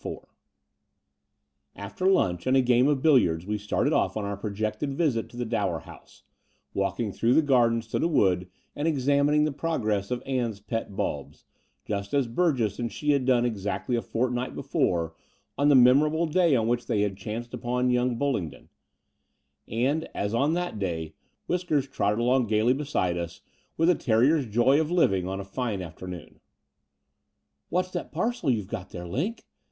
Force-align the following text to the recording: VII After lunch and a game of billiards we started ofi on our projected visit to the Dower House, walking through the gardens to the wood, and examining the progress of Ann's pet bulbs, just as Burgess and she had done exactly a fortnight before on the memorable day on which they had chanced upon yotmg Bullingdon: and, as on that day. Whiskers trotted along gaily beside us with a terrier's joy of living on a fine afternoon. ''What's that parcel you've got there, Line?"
VII 0.03 0.17
After 1.75 2.07
lunch 2.07 2.47
and 2.47 2.57
a 2.57 2.61
game 2.63 2.87
of 2.87 3.03
billiards 3.03 3.45
we 3.45 3.59
started 3.59 3.93
ofi 3.93 4.17
on 4.17 4.25
our 4.25 4.35
projected 4.35 4.95
visit 4.95 5.29
to 5.29 5.37
the 5.37 5.45
Dower 5.45 5.81
House, 5.81 6.23
walking 6.73 7.11
through 7.11 7.35
the 7.35 7.43
gardens 7.43 7.85
to 7.89 7.99
the 7.99 8.07
wood, 8.07 8.49
and 8.75 8.87
examining 8.87 9.43
the 9.45 9.51
progress 9.51 10.09
of 10.09 10.23
Ann's 10.25 10.59
pet 10.59 10.95
bulbs, 10.95 11.45
just 11.85 12.15
as 12.15 12.25
Burgess 12.27 12.79
and 12.79 12.91
she 12.91 13.11
had 13.11 13.25
done 13.25 13.45
exactly 13.45 13.95
a 13.95 14.01
fortnight 14.01 14.55
before 14.55 15.13
on 15.55 15.69
the 15.69 15.75
memorable 15.75 16.25
day 16.25 16.55
on 16.55 16.67
which 16.67 16.87
they 16.87 17.01
had 17.01 17.15
chanced 17.15 17.53
upon 17.53 17.91
yotmg 17.91 18.17
Bullingdon: 18.17 18.69
and, 19.67 20.09
as 20.15 20.33
on 20.33 20.55
that 20.55 20.79
day. 20.79 21.13
Whiskers 21.45 21.87
trotted 21.87 22.17
along 22.17 22.47
gaily 22.47 22.73
beside 22.73 23.19
us 23.19 23.41
with 23.77 23.87
a 23.87 23.93
terrier's 23.93 24.47
joy 24.47 24.81
of 24.81 24.89
living 24.89 25.27
on 25.27 25.39
a 25.39 25.45
fine 25.45 25.83
afternoon. 25.83 26.39
''What's 27.69 27.91
that 27.91 28.11
parcel 28.11 28.49
you've 28.49 28.65
got 28.65 28.89
there, 28.89 29.05
Line?" 29.05 29.35